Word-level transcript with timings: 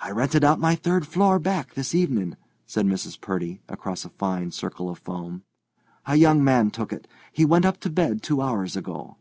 "I 0.00 0.10
rented 0.12 0.44
out 0.44 0.58
my 0.58 0.74
third 0.74 1.06
floor, 1.06 1.38
back, 1.38 1.74
this 1.74 1.94
evening," 1.94 2.38
said 2.64 2.86
Mrs. 2.86 3.20
Purdy, 3.20 3.60
across 3.68 4.06
a 4.06 4.08
fine 4.08 4.50
circle 4.50 4.88
of 4.88 4.98
foam. 4.98 5.42
"A 6.06 6.16
young 6.16 6.42
man 6.42 6.70
took 6.70 6.90
it. 6.90 7.06
He 7.30 7.44
went 7.44 7.66
up 7.66 7.76
to 7.80 7.90
bed 7.90 8.22
two 8.22 8.40
hours 8.40 8.76
ago." 8.78 9.18